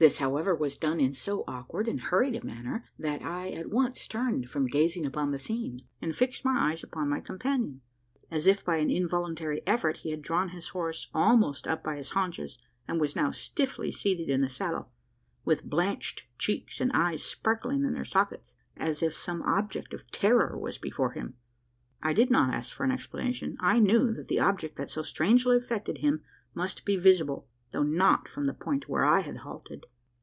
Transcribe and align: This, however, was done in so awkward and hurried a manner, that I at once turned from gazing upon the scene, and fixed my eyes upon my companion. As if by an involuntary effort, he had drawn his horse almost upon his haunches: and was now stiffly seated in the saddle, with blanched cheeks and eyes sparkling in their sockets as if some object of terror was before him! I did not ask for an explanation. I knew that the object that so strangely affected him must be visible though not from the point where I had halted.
This, 0.00 0.16
however, 0.16 0.54
was 0.54 0.78
done 0.78 0.98
in 0.98 1.12
so 1.12 1.44
awkward 1.46 1.86
and 1.86 2.00
hurried 2.00 2.34
a 2.34 2.42
manner, 2.42 2.86
that 2.98 3.20
I 3.20 3.50
at 3.50 3.68
once 3.68 4.06
turned 4.08 4.48
from 4.48 4.66
gazing 4.66 5.04
upon 5.04 5.30
the 5.30 5.38
scene, 5.38 5.82
and 6.00 6.16
fixed 6.16 6.42
my 6.42 6.70
eyes 6.72 6.82
upon 6.82 7.10
my 7.10 7.20
companion. 7.20 7.82
As 8.30 8.46
if 8.46 8.64
by 8.64 8.76
an 8.76 8.88
involuntary 8.90 9.60
effort, 9.66 9.98
he 9.98 10.10
had 10.10 10.22
drawn 10.22 10.48
his 10.48 10.68
horse 10.68 11.10
almost 11.12 11.66
upon 11.66 11.98
his 11.98 12.12
haunches: 12.12 12.56
and 12.88 12.98
was 12.98 13.14
now 13.14 13.30
stiffly 13.30 13.92
seated 13.92 14.30
in 14.30 14.40
the 14.40 14.48
saddle, 14.48 14.90
with 15.44 15.64
blanched 15.68 16.24
cheeks 16.38 16.80
and 16.80 16.90
eyes 16.94 17.22
sparkling 17.22 17.84
in 17.84 17.92
their 17.92 18.02
sockets 18.06 18.56
as 18.78 19.02
if 19.02 19.14
some 19.14 19.42
object 19.42 19.92
of 19.92 20.10
terror 20.10 20.56
was 20.56 20.78
before 20.78 21.10
him! 21.10 21.34
I 22.02 22.14
did 22.14 22.30
not 22.30 22.54
ask 22.54 22.74
for 22.74 22.84
an 22.84 22.90
explanation. 22.90 23.58
I 23.60 23.80
knew 23.80 24.14
that 24.14 24.28
the 24.28 24.40
object 24.40 24.76
that 24.78 24.88
so 24.88 25.02
strangely 25.02 25.58
affected 25.58 25.98
him 25.98 26.22
must 26.54 26.86
be 26.86 26.96
visible 26.96 27.48
though 27.72 27.82
not 27.84 28.26
from 28.26 28.46
the 28.46 28.52
point 28.54 28.88
where 28.88 29.04
I 29.04 29.20
had 29.20 29.36
halted. 29.36 29.86